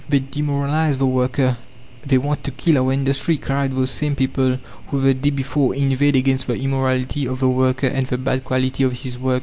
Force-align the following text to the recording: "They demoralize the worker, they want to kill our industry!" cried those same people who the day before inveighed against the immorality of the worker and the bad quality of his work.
"They 0.09 0.17
demoralize 0.17 0.97
the 0.97 1.05
worker, 1.05 1.57
they 2.03 2.17
want 2.17 2.43
to 2.45 2.49
kill 2.49 2.79
our 2.79 2.91
industry!" 2.91 3.37
cried 3.37 3.75
those 3.75 3.91
same 3.91 4.15
people 4.15 4.57
who 4.87 4.99
the 4.99 5.13
day 5.13 5.29
before 5.29 5.75
inveighed 5.75 6.15
against 6.15 6.47
the 6.47 6.55
immorality 6.57 7.27
of 7.27 7.39
the 7.39 7.49
worker 7.49 7.85
and 7.85 8.07
the 8.07 8.17
bad 8.17 8.43
quality 8.43 8.81
of 8.83 8.99
his 8.99 9.19
work. 9.19 9.39